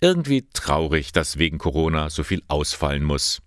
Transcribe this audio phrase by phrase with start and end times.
[0.00, 3.40] Irgendwie traurig, dass wegen Corona so viel ausfallen muss.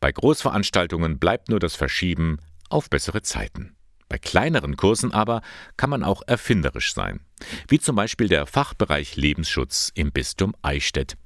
[0.00, 3.74] Bei Großveranstaltungen bleibt nur das Verschieben auf bessere Zeiten.
[4.08, 5.42] Bei kleineren Kursen aber
[5.76, 7.20] kann man auch erfinderisch sein,
[7.66, 11.16] wie zum Beispiel der Fachbereich Lebensschutz im Bistum Eichstätt.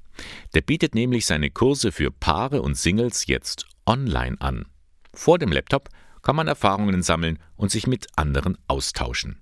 [0.53, 4.65] Der bietet nämlich seine Kurse für Paare und Singles jetzt online an.
[5.13, 5.89] Vor dem Laptop
[6.23, 9.41] kann man Erfahrungen sammeln und sich mit anderen austauschen.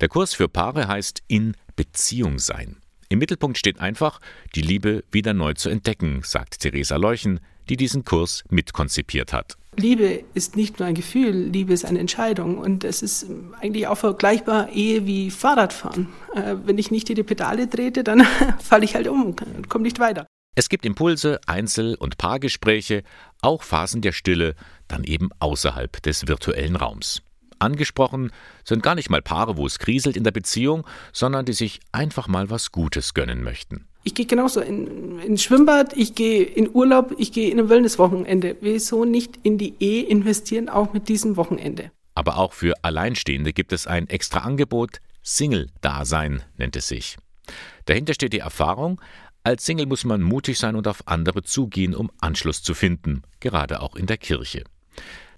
[0.00, 2.76] Der Kurs für Paare heißt In Beziehung sein.
[3.08, 4.20] Im Mittelpunkt steht einfach,
[4.54, 9.56] die Liebe wieder neu zu entdecken, sagt Theresa Leuchen, die diesen Kurs mitkonzipiert hat.
[9.76, 12.58] Liebe ist nicht nur ein Gefühl, Liebe ist eine Entscheidung.
[12.58, 13.26] Und es ist
[13.60, 16.08] eigentlich auch vergleichbar Ehe wie Fahrradfahren.
[16.34, 18.26] Äh, wenn ich nicht in die Pedale trete, dann
[18.58, 20.26] falle ich halt um und komme nicht weiter.
[20.54, 23.04] Es gibt Impulse, Einzel- und Paargespräche,
[23.40, 24.54] auch Phasen der Stille,
[24.88, 27.22] dann eben außerhalb des virtuellen Raums.
[27.58, 28.32] Angesprochen
[28.64, 32.28] sind gar nicht mal Paare, wo es kriselt in der Beziehung, sondern die sich einfach
[32.28, 33.86] mal was Gutes gönnen möchten.
[34.04, 38.56] Ich gehe genauso in, ins Schwimmbad, ich gehe in Urlaub, ich gehe in ein Wellnesswochenende.
[38.60, 41.90] Wieso nicht in die Ehe investieren, auch mit diesem Wochenende?
[42.14, 47.16] Aber auch für Alleinstehende gibt es ein extra Angebot, Single-Dasein nennt es sich.
[47.84, 49.00] Dahinter steht die Erfahrung,
[49.44, 53.80] als Single muss man mutig sein und auf andere zugehen, um Anschluss zu finden, gerade
[53.80, 54.64] auch in der Kirche.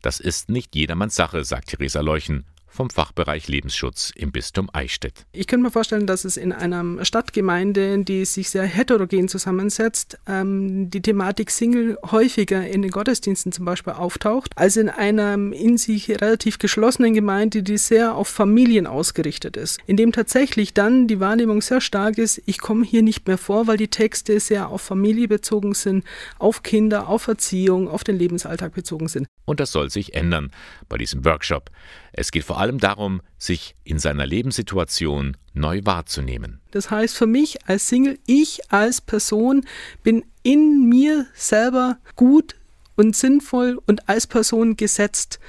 [0.02, 5.26] Das ist nicht jedermanns Sache, sagt Theresa Leuchen vom Fachbereich Lebensschutz im Bistum Eichstätt.
[5.32, 10.88] Ich könnte mir vorstellen, dass es in einer Stadtgemeinde, die sich sehr heterogen zusammensetzt, ähm,
[10.88, 16.08] die Thematik Single häufiger in den Gottesdiensten zum Beispiel auftaucht, als in einer in sich
[16.08, 19.78] relativ geschlossenen Gemeinde, die sehr auf Familien ausgerichtet ist.
[19.86, 23.66] In dem tatsächlich dann die Wahrnehmung sehr stark ist, ich komme hier nicht mehr vor,
[23.66, 26.05] weil die Texte sehr auf Familie bezogen sind,
[26.38, 29.27] auf Kinder, auf Erziehung, auf den Lebensalltag bezogen sind.
[29.44, 30.52] Und das soll sich ändern
[30.88, 31.70] bei diesem Workshop.
[32.12, 36.61] Es geht vor allem darum, sich in seiner Lebenssituation neu wahrzunehmen.
[36.70, 39.64] Das heißt für mich als Single, ich als Person
[40.02, 42.56] bin in mir selber gut
[42.97, 45.41] und sinnvoll und als Person gesetzt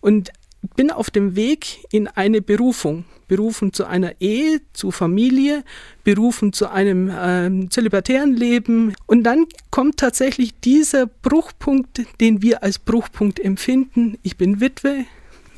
[0.00, 0.30] und
[0.76, 3.04] bin auf dem Weg in eine Berufung.
[3.28, 5.62] Berufen zu einer Ehe, zu Familie,
[6.02, 8.92] berufen zu einem äh, zölibatären Leben.
[9.06, 14.18] Und dann kommt tatsächlich dieser Bruchpunkt, den wir als Bruchpunkt empfinden.
[14.24, 15.04] Ich bin Witwe,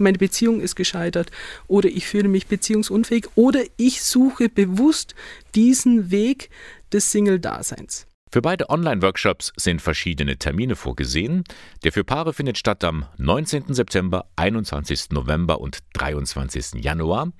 [0.02, 1.30] meine Beziehung ist gescheitert
[1.66, 5.14] oder ich fühle mich beziehungsunfähig oder ich suche bewusst
[5.54, 6.50] diesen Weg
[6.92, 8.06] des Single-Daseins.
[8.30, 11.44] Für beide Online-Workshops sind verschiedene Termine vorgesehen.
[11.84, 13.74] Der für Paare findet statt am 19.
[13.74, 15.10] September, 21.
[15.10, 16.82] November und 23.
[16.82, 17.30] Januar